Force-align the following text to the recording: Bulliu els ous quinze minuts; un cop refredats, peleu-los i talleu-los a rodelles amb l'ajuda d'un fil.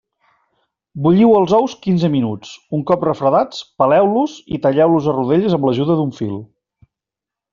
Bulliu 1.07 1.33
els 1.39 1.51
ous 1.57 1.75
quinze 1.83 2.09
minuts; 2.13 2.53
un 2.79 2.83
cop 2.91 3.05
refredats, 3.09 3.61
peleu-los 3.83 4.35
i 4.57 4.61
talleu-los 4.65 5.11
a 5.13 5.17
rodelles 5.19 5.59
amb 5.59 5.69
l'ajuda 5.69 5.99
d'un 6.01 6.15
fil. 6.23 6.35